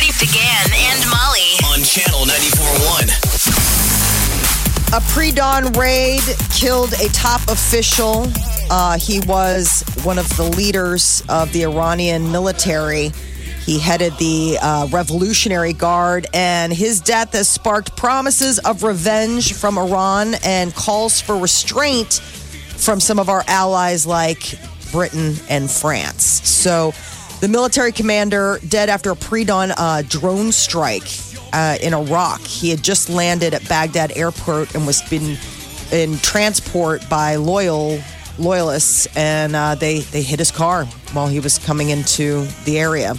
[0.00, 1.56] With Big Party began and Molly.
[1.72, 4.96] on channel 94.1.
[4.96, 6.22] A pre dawn raid
[6.52, 8.26] killed a top official.
[8.70, 13.12] Uh, he was one of the leaders of the Iranian military.
[13.64, 19.76] He headed the uh, Revolutionary Guard, and his death has sparked promises of revenge from
[19.78, 24.58] Iran and calls for restraint from some of our allies like
[24.92, 26.24] Britain and France.
[26.48, 26.92] So,
[27.40, 31.08] the military commander dead after a pre-dawn uh, drone strike
[31.52, 32.40] uh, in Iraq.
[32.40, 35.36] He had just landed at Baghdad airport and was been
[35.92, 38.00] in transport by loyal
[38.38, 43.14] loyalists, and uh, they they hit his car while he was coming into the area.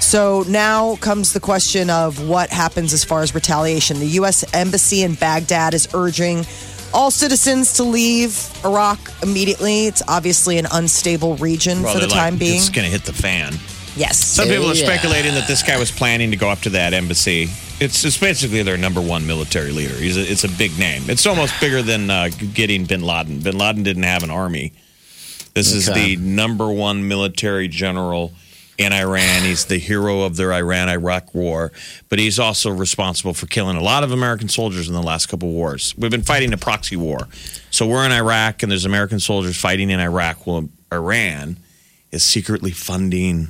[0.00, 3.98] So now comes the question of what happens as far as retaliation.
[3.98, 4.44] The U.S.
[4.54, 6.44] Embassy in Baghdad is urging
[6.94, 9.86] all citizens to leave Iraq immediately.
[9.86, 12.56] It's obviously an unstable region for the time being.
[12.56, 13.54] It's going to hit the fan.
[13.96, 14.18] Yes.
[14.18, 17.48] Some people are speculating that this guy was planning to go up to that embassy.
[17.80, 19.94] It's, it's basically their number one military leader.
[19.94, 21.04] He's a, it's a big name.
[21.08, 23.40] It's almost bigger than uh, getting Bin Laden.
[23.40, 24.72] Bin Laden didn't have an army.
[25.54, 26.14] This is Okay.
[26.14, 28.32] the number one military general
[28.78, 29.42] in Iran.
[29.42, 31.72] He's the hero of their Iran Iraq war,
[32.08, 35.48] but he's also responsible for killing a lot of American soldiers in the last couple
[35.50, 35.94] wars.
[35.96, 37.28] We've been fighting a proxy war.
[37.70, 40.46] So we're in Iraq and there's American soldiers fighting in Iraq.
[40.46, 41.56] Well, Iran
[42.12, 43.48] is secretly funding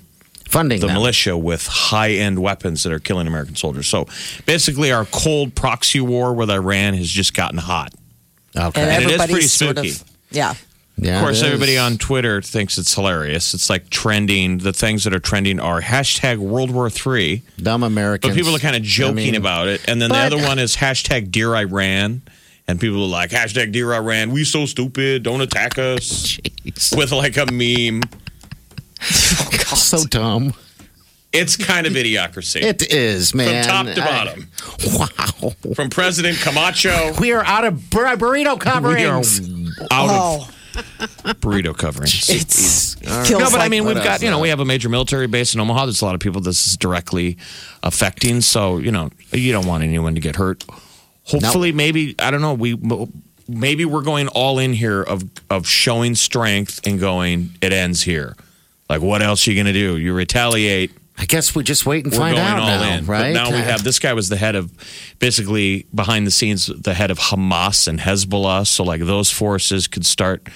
[0.48, 0.94] Funding the them.
[0.94, 3.88] militia with high end weapons that are killing American soldiers.
[3.88, 4.06] So
[4.46, 7.92] basically, our cold proxy war with Iran has just gotten hot.
[8.56, 8.80] Okay.
[8.80, 9.90] and And it is pretty sort spooky.
[9.90, 10.54] of yeah.
[10.98, 13.52] Yeah, of course, everybody on Twitter thinks it's hilarious.
[13.52, 14.58] It's like trending.
[14.58, 17.42] The things that are trending are hashtag World War Three.
[17.58, 18.32] dumb Americans.
[18.32, 19.86] but people are kind of joking I mean, about it.
[19.88, 22.22] And then the other one is hashtag Dear Iran.
[22.68, 26.38] And people are like, hashtag Dear Iran, we so stupid, don't attack us.
[26.38, 26.96] Jeez.
[26.96, 28.02] With like a meme.
[29.68, 30.54] Oh, so dumb.
[31.32, 32.62] It's kind of idiocracy.
[32.62, 33.64] It is, man.
[33.64, 34.48] From top to I- bottom.
[34.94, 35.50] wow.
[35.74, 37.14] From President Camacho.
[37.20, 39.40] We are out of bur- burrito coverings.
[39.40, 40.54] We are out Oh, of
[41.40, 42.28] burrito coverings.
[42.28, 45.26] it's feels No, but I mean, we've got, you know, we have a major military
[45.26, 45.86] base in Omaha.
[45.86, 47.36] There's a lot of people this is directly
[47.82, 48.40] affecting.
[48.40, 50.64] So, you know, you don't want anyone to get hurt.
[51.24, 52.78] Hopefully, maybe, I don't know, we
[53.48, 58.36] maybe we're going all in here of, of showing strength and going, it ends here.
[58.88, 59.96] Like, what else are you going to do?
[59.96, 60.92] You retaliate.
[61.18, 63.06] I guess we just wait and We're find going out all now, in.
[63.06, 63.32] right?
[63.34, 64.70] But now we have this guy was the head of
[65.18, 68.66] basically behind the scenes, the head of Hamas and Hezbollah.
[68.66, 70.46] So like those forces could start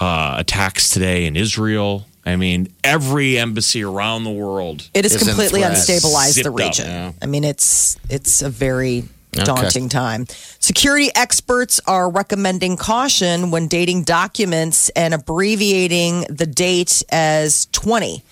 [0.00, 2.06] uh, attacks today in Israel.
[2.26, 4.88] I mean, every embassy around the world.
[4.94, 5.72] it has Is in completely threat.
[5.72, 6.86] unstabilized the Zipped up, region.
[6.86, 7.12] yeah.
[7.22, 10.26] I mean, it's it's a very daunting time.
[10.58, 18.22] Security experts are recommending caution when dating documents and abbreviating the date as 20.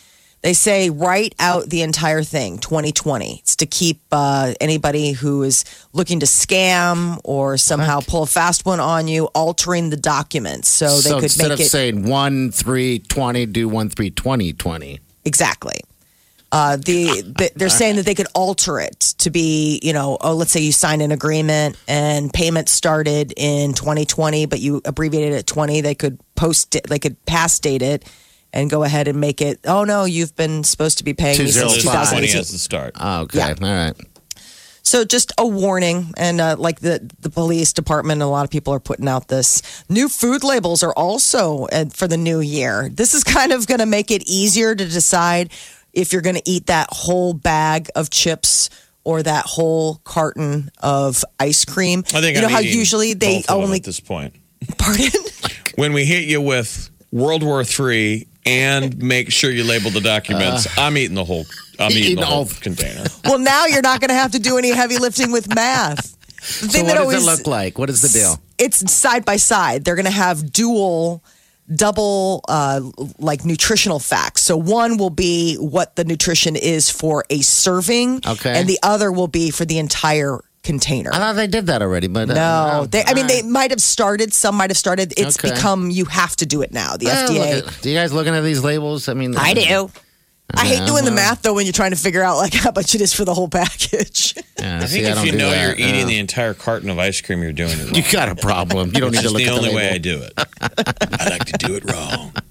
[0.41, 3.41] They say write out the entire thing, 2020.
[3.41, 8.65] It's to keep uh, anybody who is looking to scam or somehow pull a fast
[8.65, 12.05] one on you altering the documents so they so could instead make of it saying
[12.09, 15.01] one three twenty, do one three twenty twenty.
[15.25, 15.81] Exactly.
[16.51, 20.35] Uh, the, the they're saying that they could alter it to be, you know, oh,
[20.35, 25.47] let's say you signed an agreement and payment started in 2020, but you abbreviated it
[25.47, 25.83] 20.
[25.83, 28.11] They could post it, they could pass date it,
[28.53, 29.61] and go ahead and make it.
[29.67, 32.09] Oh no, you've been supposed to be paying me Two since zero five.
[32.11, 32.41] 2020 2018.
[32.41, 32.93] as the start.
[32.99, 33.55] Oh, okay, Yeah.
[33.61, 33.95] all right.
[34.83, 38.73] So just a warning, and uh, like the the police department, a lot of people
[38.73, 42.89] are putting out this new food labels are also uh, for the new year.
[42.91, 45.53] This is kind of going to make it easier to decide
[45.93, 48.71] if you're going to eat that whole bag of chips
[49.05, 52.03] or that whole carton of ice cream.
[52.15, 54.35] I think you know I'm how usually they both of them only at this point.
[54.79, 55.11] pardon.
[55.75, 60.67] When we hit you with World War III and make sure you label the documents,
[60.79, 61.47] I'm eating the whole.
[61.79, 63.05] I'm eating, Eating the whole all- container.
[63.25, 66.17] well, now you're not going to have to do any heavy lifting with math.
[66.61, 67.79] The So what does always it look like?
[67.79, 68.41] What is the deal?
[68.59, 69.85] it's side by side.
[69.85, 71.23] They're going to have dual,
[71.73, 72.81] double, uh,
[73.19, 74.43] like nutritional facts.
[74.43, 78.59] So one will be what the nutrition is for a serving, Okay.
[78.59, 81.11] and the other will be for the entire container.
[81.13, 83.71] I thought they did that already, but uh, no, they, I mean all they might
[83.71, 84.33] have started.
[84.35, 85.13] Some might have started.
[85.17, 85.51] It's Okay.
[85.55, 86.97] become you have to do it now.
[86.97, 87.67] The Well, FDA.
[87.67, 89.09] at- do you guys looking at these labels?
[89.09, 89.91] I mean, I do.
[90.55, 92.95] I hate doing the math though when you're trying to figure out like how much
[92.95, 94.35] it is for the whole package.
[94.59, 95.79] Yeah, I see, think if don't you know that.
[95.79, 97.95] you're eating Uh, the entire carton of ice cream, you're doing it wrong.
[97.95, 98.89] you got a problem.
[98.95, 100.33] You don't need to look at the at only the way I do it.
[100.37, 102.33] I like to do it wrong.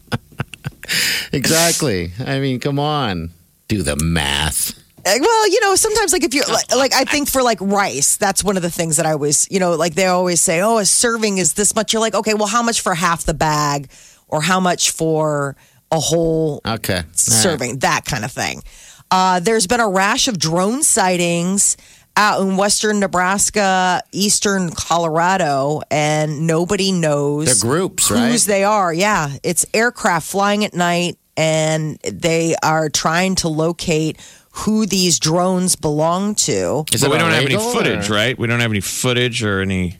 [1.33, 2.11] Exactly.
[2.25, 3.31] I mean, come on.
[3.67, 4.76] Do the math.
[5.07, 8.17] Uh, Well, you know, sometimes like if you're like, like I think for like rice,
[8.17, 10.77] that's one of the things that I always, you know, like they always say, "Oh,
[10.77, 13.89] a serving is this much." You're like, "Okay, well, how much for half the bag
[14.27, 15.55] or how much for
[15.91, 17.03] a whole Okay.
[17.13, 18.61] serving?" That kind of thing.
[19.09, 21.77] Uh, there's been a rash of drone sightings
[22.17, 28.39] out in western Nebraska, eastern Colorado, and nobody knows They're groups, whose right?
[28.41, 28.91] they are.
[28.91, 34.17] Yeah, it's aircraft flying at night, and they are trying to locate
[34.59, 36.85] who these drones belong to.
[36.93, 38.37] Is that we don't have any footage, or- right?
[38.37, 39.97] We don't have any footage or any.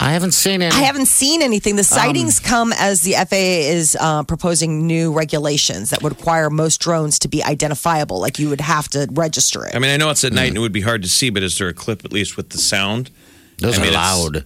[0.00, 0.72] I haven't seen any.
[0.72, 1.72] I haven't seen anything.
[1.72, 6.50] Um, The sightings come as the FAA is uh, proposing new regulations that would require
[6.50, 8.20] most drones to be identifiable.
[8.20, 9.74] Like you would have to register it.
[9.74, 10.36] I mean, I know it's at Hmm.
[10.36, 12.36] night and it would be hard to see, but is there a clip at least
[12.36, 13.10] with the sound?
[13.58, 14.44] Those I mean, are it's- loud.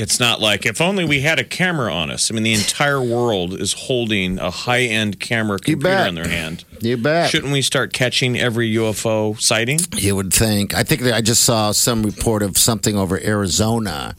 [0.00, 2.30] It's not like if only we had a camera on us.
[2.30, 6.08] I mean, the entire world is holding a high end camera computer bet.
[6.08, 6.64] in their hand.
[6.80, 7.28] You bet.
[7.28, 9.78] Shouldn't we start catching every UFO sighting?
[9.94, 10.72] You would think.
[10.74, 14.16] I think that I just saw some report of something over Arizona.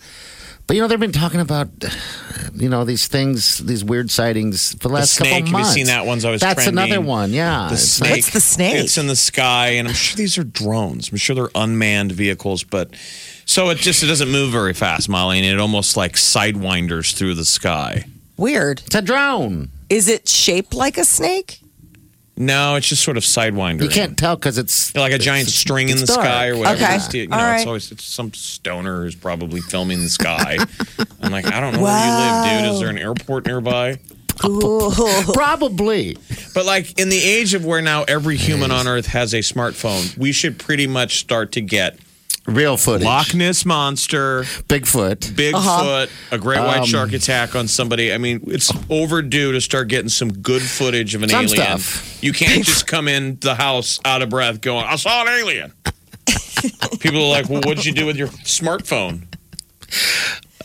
[0.72, 1.68] But you know, they've been talking about,
[2.56, 5.52] you know, these things, these weird sightings for the The last snake, couple have you
[5.52, 5.74] months.
[5.74, 6.82] seen that one's always That's trending?
[6.82, 7.34] another one.
[7.34, 8.12] Yeah, The It's snake.
[8.12, 8.76] What's the snake?
[8.76, 11.12] It's in the sky, and I'm sure these are drones.
[11.12, 12.96] I'm sure they're unmanned vehicles, but
[13.46, 17.34] so it just it doesn't move very fast, Molly, and it almost like sidewinders through
[17.36, 18.06] the sky.
[18.38, 18.82] Weird.
[18.86, 19.72] it's a drone.
[19.90, 21.60] Is it shaped like a snake?
[22.42, 23.84] No, it's just sort of sidewinder.
[23.84, 26.22] You can't tell because it's like a giant it's- string in the dark.
[26.22, 26.84] sky or whatever.
[26.84, 26.96] Okay.
[26.96, 30.58] It's, you know, All it's always it's some stoner who's probably filming the sky.
[31.22, 32.74] I'm like, I don't know where you live, dude.
[32.74, 34.00] Is there an airport nearby?
[34.44, 34.92] Ooh.
[35.34, 36.18] Probably.
[36.56, 40.18] But like in the age of where now every human on Earth has a smartphone,
[40.18, 42.00] we should pretty much start to get
[42.48, 43.06] Real footage.
[43.06, 45.18] Loch Ness monster, Bigfoot.
[45.34, 46.08] Bigfoot, Uh-huh.
[46.32, 48.12] a great white Um, shark attack on somebody.
[48.12, 51.64] I mean, it's overdue to start getting some good footage of an Some alien.
[51.80, 52.18] stuff.
[52.24, 55.72] You can't just come in the house out of breath going, I saw an alien.
[57.00, 59.24] People are like, well, what'd you do with your smartphone?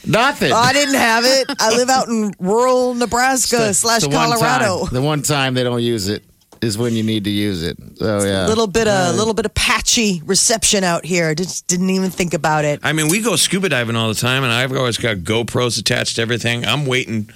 [0.07, 0.53] Nothing.
[0.53, 1.47] I didn't have it.
[1.61, 4.85] I live out in rural Nebraska slash The one Colorado.
[4.87, 6.25] time- the one time they don't use it
[6.63, 7.77] is when you need to use it.
[7.97, 8.47] So yeah.
[8.47, 11.35] A little bit of little bit of patchy reception out here.
[11.35, 12.81] Just didn't even think about it.
[12.83, 16.17] I mean, we go scuba diving all the time, and I've always got GoPros attached
[16.17, 16.65] to everything.
[16.65, 17.31] I'm waiting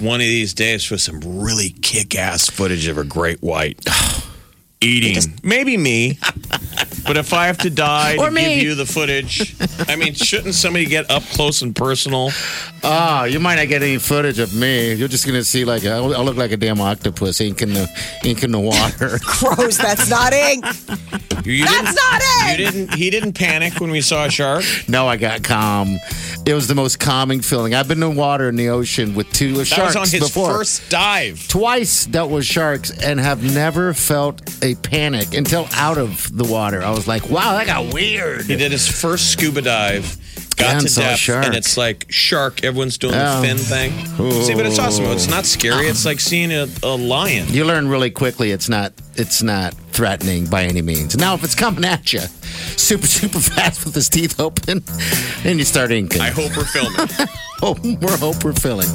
[0.00, 3.84] one of these days for some really kick ass footage of a great white
[4.80, 5.34] eating.
[5.42, 6.18] Maybe me.
[7.08, 8.54] But if I have to die Or to me.
[8.56, 9.56] give you the footage,
[9.88, 12.30] I mean, shouldn't somebody get up close and personal?
[12.84, 14.92] Oh, you might not get any footage of me.
[14.94, 17.88] You're just gonna see like I'll, I'll look like a damn octopus ink in the
[18.24, 19.18] ink in the water.
[19.24, 19.76] Gross.
[19.78, 20.64] That's not ink.
[21.44, 22.56] You, you That's didn't, not you it.
[22.58, 22.94] didn't.
[22.94, 24.64] He didn't panic when we saw a shark.
[24.88, 25.98] no, I got calm.
[26.46, 27.74] It was the most calming feeling.
[27.74, 30.50] I've been in water in the ocean with two That sharks was on his before.
[30.50, 31.46] first dive.
[31.48, 36.82] Twice dealt with sharks and have never felt a panic until out of the water.
[36.82, 38.42] I was like, wow, that got weird.
[38.46, 40.16] He did his first scuba dive,
[40.56, 41.44] got And to saw a depth, shark.
[41.46, 42.64] and it's like shark.
[42.64, 43.92] Everyone's doing the fin thing.
[44.42, 45.04] See, but it's awesome.
[45.06, 45.86] It's not scary.
[45.86, 47.46] It's like seeing a, a lion.
[47.48, 51.16] You learn really quickly it's not it's not threatening by any means.
[51.16, 52.20] Now if it's coming at you
[52.76, 54.82] super super fast with his teeth open,
[55.42, 56.20] then you start inking.
[56.20, 56.98] I hope we're filming.
[57.60, 58.88] hope we're hope we're filling.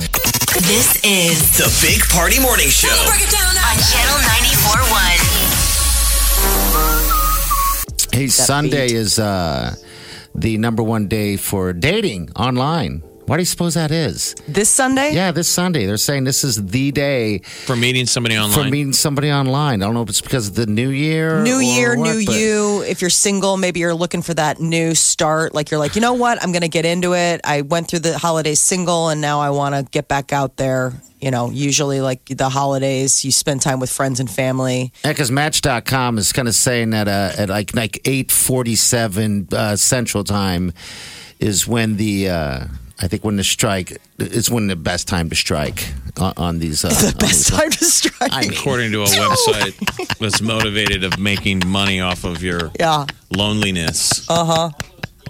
[0.54, 2.88] This is The Big Party Morning Show.
[2.88, 5.33] on Channel 94.1.
[8.14, 8.96] Hey, Sunday beat.
[8.96, 9.76] is uh,
[10.36, 13.02] the number one day for dating online.
[13.26, 14.36] Why do you suppose that is?
[14.50, 15.14] This Sunday?
[15.14, 15.86] Yeah, this Sunday.
[15.86, 18.52] They're saying this is the day For meeting somebody online.
[18.66, 19.82] for meeting somebody online.
[19.82, 21.42] I don't know if it's because of the new year.
[21.42, 22.84] New or year, what, new but- you.
[22.84, 25.54] If you're single, maybe you're looking for that new start.
[25.54, 26.44] Like you're like, you know what?
[26.44, 27.40] I'm going to get into it.
[27.46, 30.92] I went through the holidays single and now I want to get back out there.
[31.22, 34.92] You know, usually like the holidays, you spend time with friends and family.
[35.06, 39.48] Yeah, because Match.com is kind of saying that uh, at like like eight forty seven
[39.54, 40.74] uh, Central Time
[41.40, 42.66] is when the uh,
[43.02, 46.86] I think when the strike is when the best time to strike on, on these.
[46.86, 48.32] Uh, The best time to strike.
[48.32, 53.06] I mean, According to a website that's motivated of making money off of your yeah.
[53.36, 54.30] loneliness.
[54.30, 54.70] Uh huh.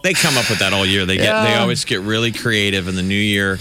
[0.03, 1.05] They come up with that all year.
[1.05, 3.51] They get they always get really creative in the new year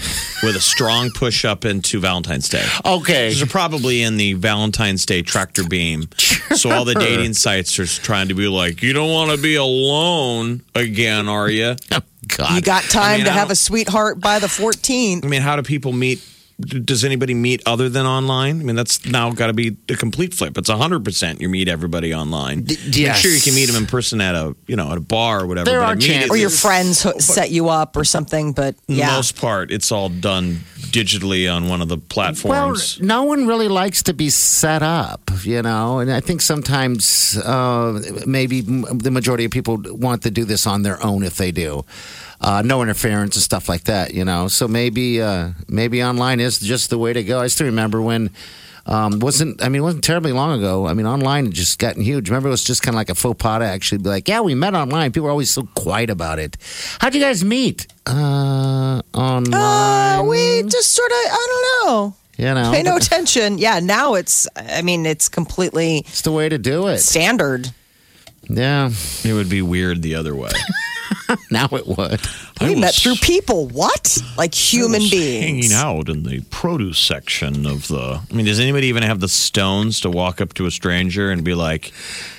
[0.43, 2.65] with a strong push up into Valentine's Day.
[2.85, 6.09] okay, These are probably in the Valentine's Day tractor beam.
[6.53, 9.55] So all the dating sites are trying to be like, you don't want to be
[9.55, 11.75] alone again, are you?
[12.27, 12.55] God.
[12.55, 15.25] You got time I mean, to have a sweetheart by the 14th.
[15.25, 16.21] I mean, how do people meet
[16.63, 18.59] does anybody meet other than online?
[18.59, 20.57] I mean, that's now got to be a complete flip.
[20.57, 22.65] It's hundred percent you meet everybody online.
[22.67, 23.17] yes.
[23.17, 25.41] I'm sure you can meet them in person at a you know at a bar
[25.43, 25.69] or whatever.
[25.69, 26.29] There but are chances.
[26.31, 28.53] or your friends ho- set you up or something.
[28.53, 32.99] But yeah, most part, it's all done digitally on one of the Well, platforms.
[33.01, 37.99] no one really likes to be set up, you know, and I think sometimes uh,
[38.27, 41.51] maybe m- the majority of people want to do this on their own if they
[41.51, 41.83] do.
[42.41, 44.47] Uh, no interference and stuff like that, you know.
[44.47, 47.39] So maybe uh, maybe online is just the way to go.
[47.39, 48.29] I still remember when
[48.85, 50.87] um, wasn't I mean it wasn't terribly long ago.
[50.87, 52.29] I mean online had just gotten huge.
[52.29, 54.41] Remember it was just kind of like a faux pas to actually be like, yeah,
[54.41, 55.11] we met online.
[55.11, 56.57] People were always so quiet about it.
[56.99, 57.87] How'd you guys meet?
[58.05, 59.53] Uh, online.
[59.53, 62.15] uh, we just sort of I don't know.
[62.37, 63.57] you know, Pay no attention.
[63.57, 64.47] Yeah, now it's.
[64.57, 66.97] I mean, it's completely it's the way to do it.
[66.97, 67.71] standard.
[68.49, 68.89] Yeah.
[69.23, 70.49] it would be weird the other way.
[71.51, 72.19] Now it would.
[72.61, 73.67] We I met through people.
[73.67, 74.17] What?
[74.37, 75.71] Like human was beings.
[75.71, 78.21] hanging out in the produce section of the.
[78.29, 81.43] I mean, does anybody even have the stones to walk up to a stranger and
[81.43, 81.91] be like,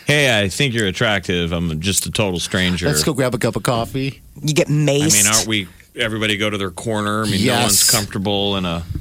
[0.07, 1.53] "Hey, I think you're attractive.
[1.53, 4.21] I'm just a total stranger." Let's go grab a cup of coffee.
[4.43, 5.69] You get I mean, aren't we?
[5.97, 7.23] Everybody go to their corner.
[7.25, 8.83] I mean, no one's comfortable in a.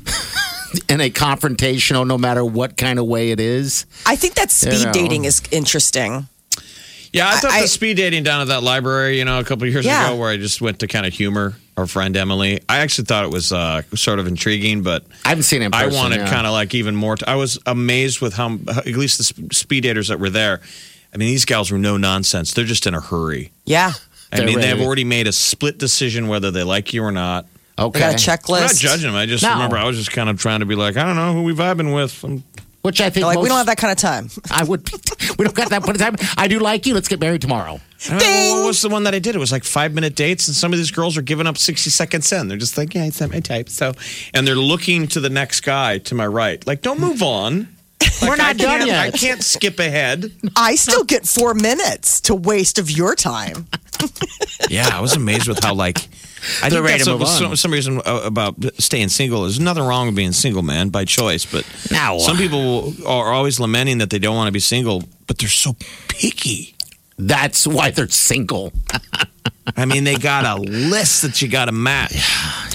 [0.90, 3.86] In a confrontational, no matter what kind of way it is.
[4.08, 4.92] I think that speed You know.
[4.92, 6.28] dating is interesting.
[7.14, 9.68] Yeah, I thought I- the speed dating down at that library, you know, a couple
[9.68, 10.08] of years Yeah.
[10.08, 12.60] ago, where I just went to kind of humor our friend Emily.
[12.68, 15.74] I actually thought it was uh, sort of intriguing, but I haven't seen it in
[15.74, 16.30] I wanted yeah.
[16.30, 17.16] kind of like even more.
[17.16, 20.62] T- I was amazed with how, at least the sp- speed daters that were there.
[21.14, 22.54] I mean, these gals were no nonsense.
[22.54, 23.52] They're just in a hurry.
[23.66, 23.94] Yeah.
[24.32, 27.46] I They're mean, they've already made a split decision whether they like you or not.
[27.78, 28.00] Okay.
[28.00, 28.56] They got a checklist.
[28.58, 29.16] I'm not judging them.
[29.16, 29.52] I just No.
[29.54, 31.54] remember I was just kind of trying to be like, I don't know who we
[31.54, 32.24] vibing with.
[32.24, 32.44] I'm,
[32.84, 34.30] Which I think They're like, we don't have that kind of time.
[34.52, 34.90] I would.
[35.38, 36.16] we don't got that point of time.
[36.38, 36.94] I do like you.
[36.94, 37.80] Let's get married tomorrow.
[38.10, 39.36] I what was the one that I did?
[39.36, 41.90] It was like five minute dates, and some of these girls are giving up 60
[41.90, 42.50] seconds in.
[42.50, 43.70] They're just like, yeah, it's not my type.
[43.70, 43.94] So,
[44.34, 46.66] and they're looking to the next guy to my right.
[46.68, 47.70] Like, don't move on.
[48.22, 50.30] We're not done can't, I can't skip ahead.
[50.58, 53.68] I still get four minutes to waste of your time.
[54.70, 56.10] Yeah, I was amazed with how, like,
[56.62, 59.42] I They're think ready that's a, some, some reason uh, about staying single.
[59.44, 61.46] There's nothing wrong with being single, man, by choice.
[61.46, 62.18] But No.
[62.20, 65.76] some people are always lamenting that they don't want to be single, but they're so
[66.08, 66.76] picky.
[67.18, 68.74] That's why they're single.
[69.78, 72.14] I mean, they got a list that you got to match.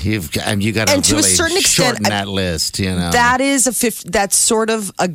[0.02, 2.78] You've got, and you got And to a certain extent, shorten I- that list.
[2.78, 4.04] You know That is a fifth.
[4.04, 5.10] That's sort of a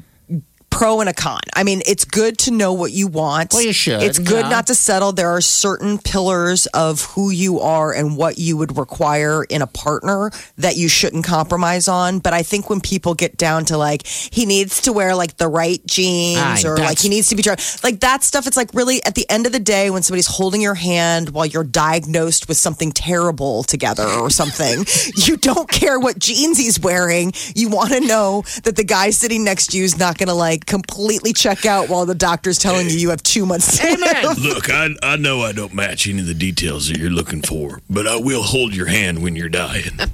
[0.73, 1.39] pro and a con.
[1.55, 3.53] I mean, it's good to know what you want.
[3.53, 4.49] Well, you should, It's good yeah.
[4.49, 5.11] not to settle.
[5.11, 9.67] There are certain pillars of who you are and what you would require in a
[9.67, 12.19] partner that you shouldn't compromise on.
[12.19, 15.47] But I think when people get down to like he needs to wear like the
[15.47, 18.47] right jeans Aye, or like he needs to be dressed like that stuff.
[18.47, 21.45] It's like really at the end of the day when somebody's holding your hand while
[21.45, 27.31] you're diagnosed with something terrible together or something, you don't care what jeans he's wearing.
[27.55, 30.33] You want to know that the guy sitting next to you is not going to
[30.33, 34.38] like completely check out while the doctor's telling you you have two months to live.
[34.39, 37.82] Look, I, I know I don't match any of the details that you're looking for,
[37.89, 39.91] but I will hold your hand when you're dying.
[40.00, 40.10] I'm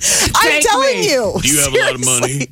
[0.00, 1.10] Take telling me.
[1.12, 1.34] you.
[1.42, 2.46] Do you have a lot of money?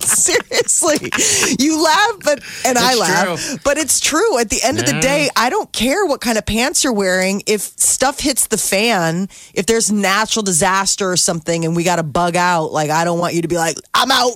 [0.00, 1.10] Seriously,
[1.58, 3.56] you laugh, but and I It's laugh, true.
[3.64, 4.38] but it's true.
[4.38, 7.42] At the end of the day, I don't care what kind of pants you're wearing.
[7.46, 12.02] If stuff hits the fan, if there's natural disaster or something, and we got to
[12.02, 14.32] bug out, like I don't want you to be like, I'm out.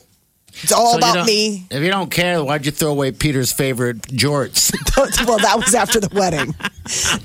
[0.62, 1.66] It's all So about me.
[1.70, 4.72] If you don't care, why'd you throw away Peter's favorite jorts?
[5.26, 6.54] well, that was after the wedding.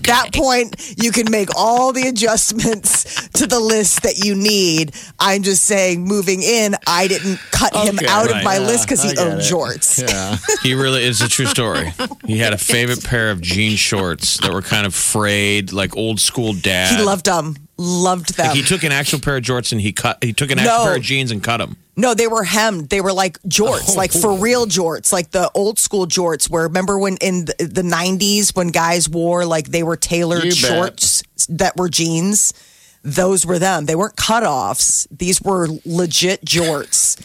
[0.03, 4.93] That point, you can make all the adjustments to the list that you need.
[5.19, 8.38] I'm just saying, moving in, I didn't cut him out right.
[8.38, 9.43] of my list because he I owned it.
[9.43, 10.01] jorts.
[10.01, 10.38] yeah.
[10.63, 11.93] He really is a true story.
[12.25, 16.19] He had a favorite pair of jean shorts that were kind of frayed, like old
[16.19, 16.98] school dad.
[16.98, 17.55] He loved them.
[17.77, 18.48] Loved them.
[18.48, 20.21] Like he took an actual pair of jorts and he cut.
[20.24, 20.83] He took an actual No.
[20.86, 21.77] pair of jeans and cut them.
[21.99, 22.87] No, they were hemmed.
[22.87, 24.37] They were like jorts, like for oh.
[24.37, 26.49] real jorts, like the old school jorts.
[26.49, 30.51] Where remember when in the, the '90s when guys wore like they were tailored You
[30.51, 30.57] bet.
[30.57, 32.53] shorts that were jeans.
[33.03, 33.85] Those were them.
[33.85, 35.07] They weren't cutoffs.
[35.11, 37.17] These were legit jorts,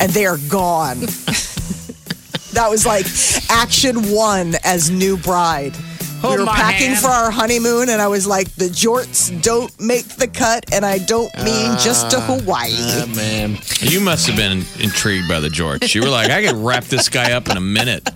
[0.00, 1.00] and they are gone.
[2.52, 3.06] that was like
[3.50, 5.74] action one as new bride.
[6.20, 6.98] Hold we were packing hand.
[7.00, 10.98] for our honeymoon, and I was like, "The jorts don't make the cut," and I
[10.98, 12.72] don't mean just to Hawaii.
[12.76, 13.58] Ah, man.
[13.80, 15.94] You must have been intrigued by the jorts.
[15.94, 18.08] You were like, I could wrap this guy up in a minute.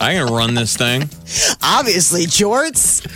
[0.00, 1.02] I can run this thing.
[1.62, 3.06] Obviously, jorts.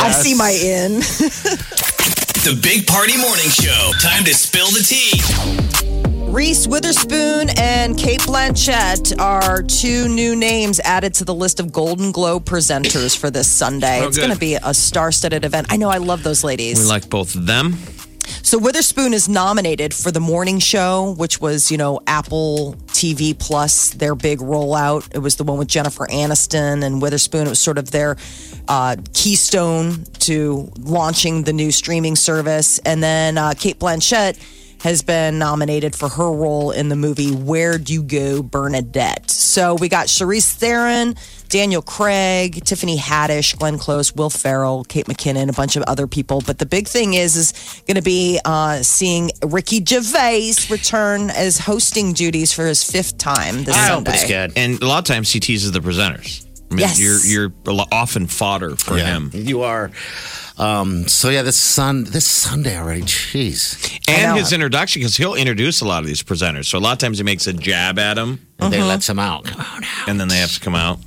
[0.00, 1.02] I see my in.
[2.40, 3.92] The Big Party Morning Show.
[4.00, 6.09] Time to spill the tea.
[6.30, 12.12] Reese Witherspoon and Cate Blanchett are two new names added to the list of Golden
[12.12, 14.00] Globe presenters for this Sunday.
[14.00, 15.66] Oh, it's going to be a star-studded event.
[15.70, 16.78] I know I love those ladies.
[16.78, 17.72] We like both of them.
[18.42, 23.90] So Witherspoon is nominated for the morning show, which was, you know, Apple TV Plus,
[23.90, 25.12] their big rollout.
[25.12, 27.46] It was the one with Jennifer Aniston and Witherspoon.
[27.46, 28.16] It was sort of their
[28.68, 32.78] uh, keystone to launching the new streaming service.
[32.78, 34.40] And then uh, Cate Blanchett
[34.80, 39.30] has been nominated for her role in the movie Where'd You Go, Bernadette.
[39.30, 41.16] So we got Charlize Theron,
[41.48, 46.42] Daniel Craig, Tiffany Haddish, Glenn Close, Will Ferrell, Kate McKinnon, a bunch of other people.
[46.46, 51.58] But the big thing is, is going to be uh, seeing Ricky Gervais return as
[51.58, 54.10] hosting duties for his fifth time this I hope Sunday.
[54.12, 54.52] it's good.
[54.56, 56.46] And a lot of times he teases the presenters.
[56.70, 57.00] I mean, Yes.
[57.00, 57.52] you're you're
[57.90, 59.30] often fodder for him.
[59.34, 59.90] You are.
[60.56, 63.02] Um, so yeah, this sun, this Sunday already.
[63.02, 66.66] Jeez, And his introduction, because he'll introduce a lot of these presenters.
[66.66, 68.70] So a lot of times he makes a jab at them, and Mm-hmm.
[68.72, 69.44] they lets him out.
[69.46, 70.04] Come on now.
[70.06, 70.98] and then they have to come out.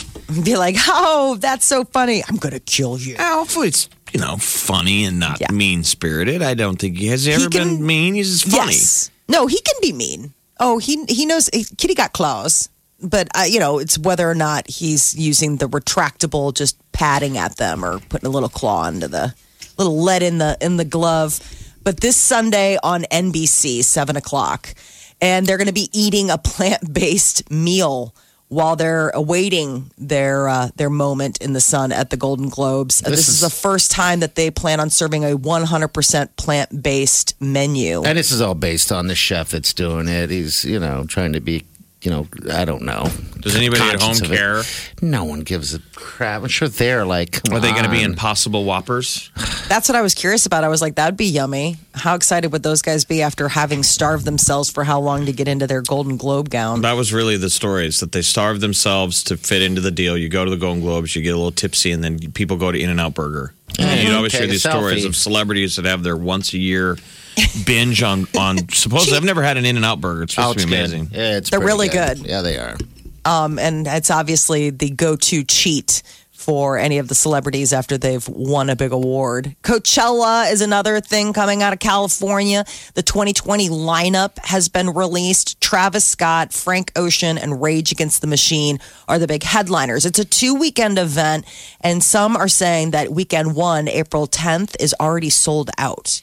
[0.43, 2.24] Be like, oh, that's so funny.
[2.27, 3.15] I'm going to kill you.
[3.17, 5.51] Uh, Hopefully it's you know funny and not Yeah.
[5.51, 6.41] mean spirited.
[6.41, 8.15] I don't think he has he ever can- been mean.
[8.15, 8.72] He's just funny.
[8.74, 9.12] Yes.
[9.29, 10.34] No, he can be mean.
[10.60, 11.50] Oh, he he knows.
[11.77, 12.70] Kitty got claws,
[13.04, 17.58] but uh, you know, it's whether or not he's using the retractable, just patting at
[17.58, 19.34] them or putting a little claw into the
[19.78, 21.40] little lead in the in the glove.
[21.84, 24.74] But this Sunday on NBC, seven o'clock,
[25.22, 28.14] and they're going to be eating a plant based meal.
[28.50, 33.10] While they're awaiting their uh, their moment in the sun at the Golden Globes, Uh,
[33.10, 36.84] This this, is is- the first time that they plan on serving a 100% plant
[36.84, 38.04] based menu.
[38.04, 40.30] And this is all based on the chef that's doing it.
[40.30, 41.66] He's you know trying to be.
[42.04, 43.08] You know, I don't know.
[43.40, 44.38] Does anybody at home Conscious of it.
[44.38, 44.64] care?
[45.02, 46.42] No one gives a crap.
[46.42, 49.32] I'm sure they're like, come Are they going to be impossible whoppers?
[49.70, 50.66] That's what I was curious about.
[50.66, 51.78] I was like, that'd be yummy.
[51.94, 55.48] How excited would those guys be after having starved themselves for how long to get
[55.48, 56.82] into their Golden Globe gown?
[56.82, 60.18] That was really the story: is that they starve themselves to fit into the deal.
[60.18, 62.72] You go to the Golden Globes, you get a little tipsy, and then people go
[62.72, 63.54] to In and Out Burger.
[63.80, 66.58] And you'd always Take hear a these stories of celebrities that have their once a
[66.58, 66.98] year
[67.66, 68.58] binge on on.
[68.70, 70.24] Supposedly, I've never had an In and Out Burger.
[70.24, 70.80] It's Oh, supposed it's to be good.
[70.80, 71.08] amazing.
[71.12, 72.18] Yeah, it's They're pretty really good.
[72.20, 72.78] Yeah, they are.
[73.25, 78.28] Um, and it's obviously the go to cheat for any of the celebrities after they've
[78.28, 79.56] won a big award.
[79.63, 82.65] Coachella is another thing coming out of California.
[82.96, 85.62] The 2020 lineup has been released.
[85.62, 90.06] Travis Scott, Frank Ocean, and Rage Against the Machine are the big headliners.
[90.06, 91.46] It's a two weekend event,
[91.80, 96.22] and some are saying that weekend one, April 10th, is already sold out.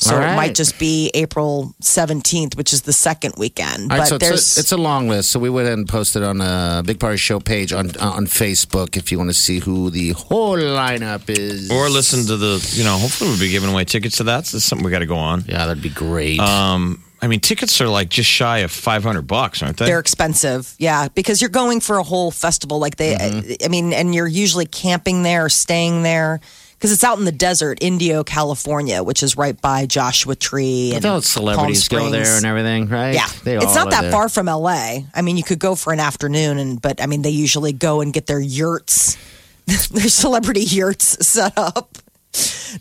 [0.00, 3.92] So All it might just be April 17th, which is the second weekend.
[3.92, 5.30] All right, but so it's there's a, it's a long list.
[5.30, 8.96] So we went ahead and posted on a Big Party Show page on on Facebook
[8.96, 11.70] if you want to see who the whole lineup is.
[11.70, 14.46] Or listen to the, you know, hopefully we'll be giving away tickets to that.
[14.46, 15.44] So that's something we got to go on.
[15.46, 16.40] Yeah, that'd be great.
[16.40, 19.84] Um, I mean, tickets are like just shy of 500 bucks, aren't they?
[19.84, 22.78] They're expensive, yeah, because you're going for a whole festival.
[22.78, 23.64] Like they, Mm-hmm.
[23.64, 26.40] I mean, and you're usually camping there or staying there
[26.80, 31.02] because it's out in the desert, Indio, California, which is right by Joshua Tree and
[31.02, 33.14] Those celebrities go there and everything, right?
[33.14, 34.10] Yeah, They it's not that there.
[34.10, 35.00] far from LA.
[35.14, 38.00] I mean, you could go for an afternoon, and but I mean, they usually go
[38.00, 39.18] and get their yurts,
[39.66, 41.98] their celebrity yurts set up.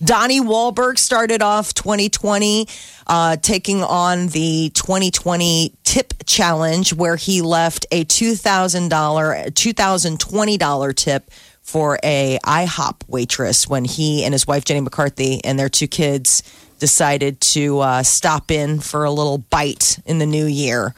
[0.02, 2.68] Donnie Wahlberg started off 2020
[3.08, 11.30] uh, taking on the 2020 tip challenge, where he left a $2,000, $2,020 tip
[11.70, 16.42] for a IHOP waitress when he and his wife Jenny McCarthy and their two kids
[16.80, 20.96] decided to uh, stop in for a little bite in the new year.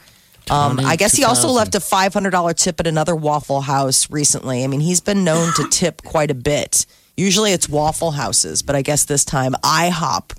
[0.50, 4.64] Um, I guess he also left a $500 tip at another Waffle House recently.
[4.64, 6.86] I mean, he's been known to tip quite a bit.
[7.16, 10.32] Usually it's Waffle Houses, but I guess this time IHOP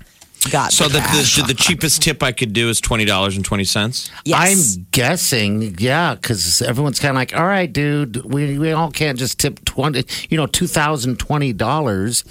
[0.50, 4.10] got so the the, the, the cheapest tip I could do is $20.20.
[4.24, 4.76] yes.
[4.76, 9.18] I'm guessing, yeah, because everyone's kind of like, all right, dude, we, we all can't
[9.18, 12.24] just tip 20, you know, $2,020.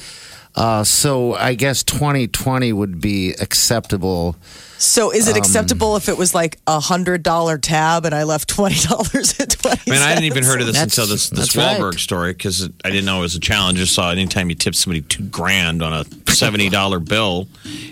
[0.56, 4.36] Uh, so I guess 2020 would be acceptable.
[4.78, 8.22] so is um, it acceptable if it was like a hundred dollar tab and I
[8.24, 9.82] left twenty dollars at twenty?
[9.89, 11.80] I mean, I hadn't even heard of this That's- until this, this that's right.
[11.80, 13.80] Wahlberg story because I didn't know it was a challenge.
[13.80, 17.48] I just saw anytime you tip somebody two grand on a $70 bill,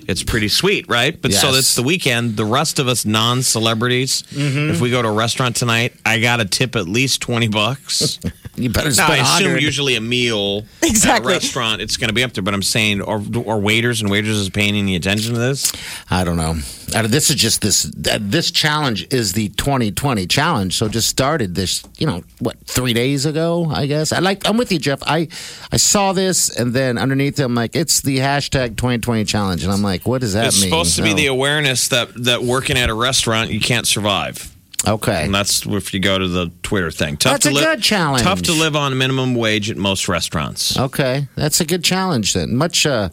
[0.07, 1.19] it's pretty sweet, right?
[1.19, 1.57] But so Yes.
[1.59, 2.37] it's the weekend.
[2.37, 4.69] The rest of us non celebrities, Mm-hmm.
[4.71, 8.19] if we go to a restaurant tonight, I got to tip at least 20 bucks.
[8.55, 9.61] You better Now, spend I assume 100.
[9.63, 11.31] usually a meal Exactly.
[11.33, 12.43] at a restaurant, it's going to be up there.
[12.43, 15.71] But I'm saying, are, are waiters and waitresses paying any attention to this?
[16.09, 16.55] I don't know.
[16.93, 17.85] Uh, This is just this.
[17.85, 20.75] Uh, this challenge is the 2020 challenge.
[20.77, 21.81] So just started this.
[21.97, 22.57] You know what?
[22.67, 24.11] Three days ago, I guess.
[24.11, 24.45] I like.
[24.47, 25.01] I'm with you, Jeff.
[25.03, 25.29] I
[25.71, 29.71] I saw this, and then underneath it, I'm like, it's the hashtag 2020 challenge, and
[29.71, 30.65] I'm like, what does that it's mean?
[30.65, 33.87] It's supposed to be Oh, the awareness that that working at a restaurant you can't
[33.87, 34.53] survive.
[34.87, 35.25] Okay.
[35.25, 37.17] And that's if you go to the Twitter thing.
[37.17, 38.23] Tough That's to a li- good challenge.
[38.23, 40.77] Tough to live on minimum wage at most restaurants.
[40.77, 42.55] Okay, that's a good challenge then.
[42.55, 43.09] Much uh,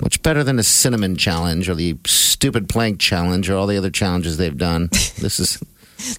[0.00, 3.90] Much better than a cinnamon challenge or the stupid plank challenge or all the other
[3.90, 4.88] challenges they've done.
[5.18, 5.58] This is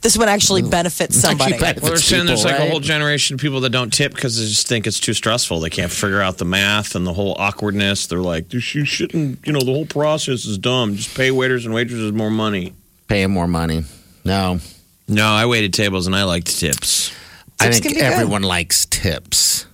[0.01, 1.53] This one actually benefits somebody.
[1.53, 3.93] Actually benefits Well, they're saying there's people, like a whole generation of people that don't
[3.93, 5.59] tip because they just think it's too stressful.
[5.59, 8.07] They can't figure out the math and the whole awkwardness.
[8.07, 10.95] They're like, you shouldn't, you know, the whole process is dumb.
[10.95, 12.73] Just pay waiters and waitresses more money.
[13.07, 13.83] paying more money.
[14.25, 14.59] No,
[15.07, 17.11] No, I waited tables and I liked tips.
[17.59, 18.11] I Tips think can be good.
[18.13, 19.65] everyone likes tips.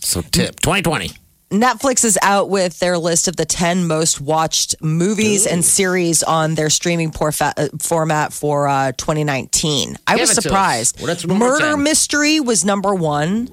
[0.00, 1.10] So tip 2020.
[1.50, 6.54] Netflix is out with their list of the 10 most watched movies and series on
[6.56, 9.96] their streaming porfa- uh, format for uh, 2019.
[10.06, 10.42] I Give was it to us.
[10.44, 11.00] surprised.
[11.26, 13.48] Well, Murder Mystery was number one.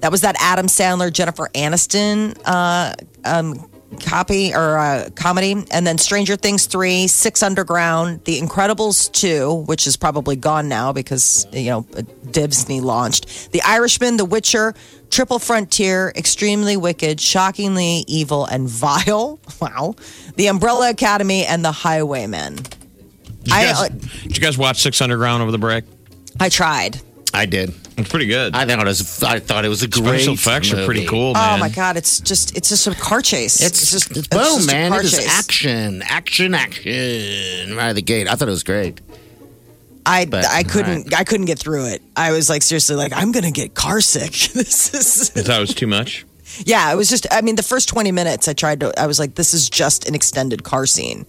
[0.00, 3.54] That was that Adam Sandler, Jennifer Aniston uh, um,
[4.00, 5.52] copy or uh, comedy.
[5.70, 10.92] And then Stranger Things 3, Six Underground, The Incredibles 2, which is probably gone now
[10.92, 11.86] because, you know,
[12.30, 13.52] Disney launched.
[13.52, 14.74] The Irishman, The Witcher,
[15.10, 19.38] Triple Frontier, Extremely Wicked, Shockingly Evil, and Vile.
[19.60, 19.94] Wow.
[20.36, 22.56] The Umbrella Academy and The Highwaymen.
[22.56, 22.68] Did
[23.46, 25.84] you, I- uh, did you guys watch Six Underground over the break?
[26.40, 27.00] I tried.
[27.34, 27.74] I did.
[27.96, 28.54] It's pretty good.
[28.54, 29.22] I thought it was.
[29.22, 30.20] I thought it was a great.
[30.20, 31.10] Special effects are pretty movie.
[31.10, 33.60] cool, Oh my god, it's just it's just a car chase.
[33.60, 34.90] It's, just it's it's boom, just man.
[34.90, 35.38] car It is chase.
[35.38, 37.74] action, action, action.
[37.76, 38.28] Right out of the gate.
[38.28, 39.00] I thought it was great.
[40.04, 42.02] I But, I couldn't I couldn't get through it.
[42.16, 44.32] I was like seriously like I'm gonna get car sick.
[44.54, 46.26] this is I thought it was too much.
[46.66, 46.92] yeah.
[46.92, 49.36] It was just I mean the first 20 minutes I tried to I was like
[49.36, 51.24] this is just an extended car scene,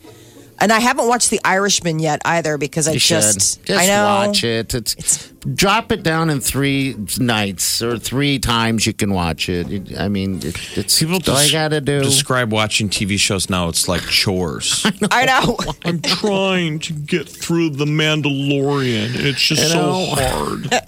[0.63, 3.88] and I haven't watched The Irishman yet either because I You just, should just I
[3.88, 4.73] know watch it.
[4.73, 8.88] It's, drop it down in three nights or three times.
[8.88, 9.69] You can watch it.
[9.71, 12.02] It- I mean, it, it's People all des- you got to do.
[12.02, 13.67] describe watching TV shows now.
[13.67, 14.86] It's like chores.
[15.12, 15.58] I know.
[15.86, 19.10] I'm trying to get through the Mandalorian.
[19.15, 20.73] It's just so hard.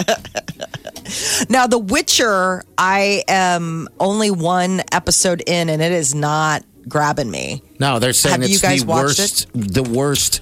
[1.49, 7.61] Now, The Witcher, I am only one episode in, and it is not grabbing me.
[7.79, 9.47] no, they're saying Have it's you guys the watched worst.
[9.53, 10.41] The worst.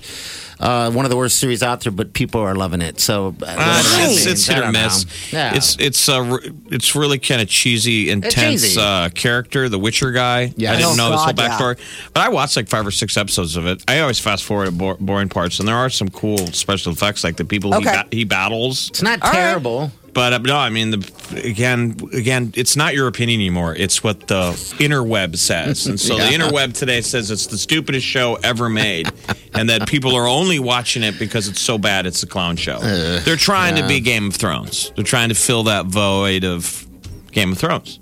[0.59, 2.97] Uh, one of the worst series out there, but people are loving it.
[3.01, 5.05] So uh, Uh, it's, it's hit or miss.
[5.33, 5.55] Yeah.
[5.55, 8.79] It's it's uh, re- it's really kind of cheesy, intense cheesy.
[8.79, 9.67] uh, character.
[9.67, 10.53] The Witcher guy.
[10.55, 10.71] Yeah.
[10.71, 11.57] I didn't Oh, know this whole God, yeah.
[11.57, 13.83] backstory, but I watched like five or six episodes of it.
[13.89, 17.25] I always fast forward to bo- boring parts, and there are some cool special effects,
[17.25, 18.87] like the people he, ba- he battles.
[18.89, 19.91] It's not All right.
[20.13, 23.75] But uh, no, I mean, the, again, again, it's not your opinion anymore.
[23.75, 26.37] It's what the interweb says, and so the Yeah.
[26.37, 29.11] interweb today says it's the stupidest show ever made,
[29.55, 32.05] and that people are only watching it because it's so bad.
[32.05, 32.79] It's a clown show.
[32.79, 34.91] They're trying to be Game of Thrones.
[34.95, 36.85] They're trying to fill that void of
[37.31, 37.99] Game of Thrones,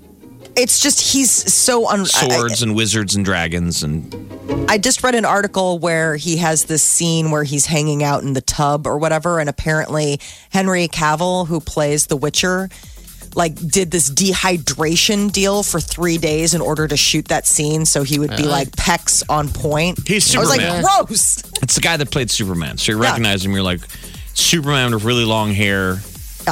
[0.56, 2.02] It's just he's so un.
[2.02, 4.14] I- swords and wizards and dragons, and
[4.70, 8.34] I just read an article where he has this scene where he's hanging out in
[8.34, 10.20] the tub or whatever, and apparently
[10.52, 12.70] Henry Cavill, who plays The Witcher,
[13.34, 18.04] like did this dehydration deal for three days in order to shoot that scene, so
[18.04, 18.50] he would be uh-huh.
[18.50, 20.06] like pecs on point.
[20.08, 21.42] He's I was like, gross.
[21.62, 22.78] it's the guy that played Superman.
[22.78, 23.10] So you Yeah.
[23.10, 23.54] recognize him.
[23.54, 23.82] You're like
[24.34, 26.02] Superman with really long hair.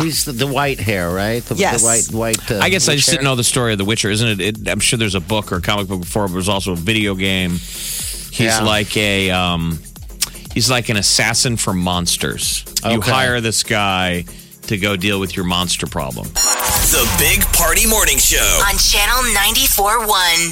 [0.02, 1.44] He's the, the white hair, right?
[1.44, 1.82] The, Yes.
[1.82, 2.52] the white, white.
[2.52, 3.16] Uh, I guess I just hair.
[3.16, 4.60] didn't know the story of The Witcher, isn't it?
[4.60, 6.76] it I'm sure there's a book or a comic book before, but there's also a
[6.76, 7.52] video game.
[7.52, 8.62] He's Yeah.
[8.64, 9.80] like a um,
[10.54, 12.64] he's like an assassin for monsters.
[12.86, 14.26] You hire this guy
[14.68, 16.28] to go deal with your monster problem.
[16.28, 18.38] The Big Party Morning Show.
[18.68, 20.48] on Channel 94.1.